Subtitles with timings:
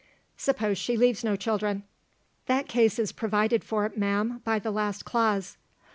[0.35, 1.83] "Suppose she leaves no children?"
[2.47, 5.57] "That case is provided for, ma'am, by the last clause.